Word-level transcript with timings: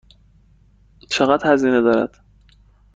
چقدر 1.09 1.53
هزینه 1.53 1.81
دارد؟ 1.81 2.17